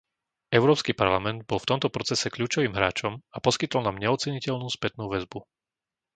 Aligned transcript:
Európsky 0.57 0.91
parlament 1.01 1.39
bol 1.49 1.59
v 1.61 1.69
tomto 1.77 1.87
procese 1.95 2.27
kľúčovým 2.35 2.73
hráčom 2.75 3.13
a 3.21 3.37
poskytol 3.45 3.81
nám 3.85 4.01
neoceniteľnú 4.03 4.65
spätnú 4.77 5.05
väzbu. 5.13 5.39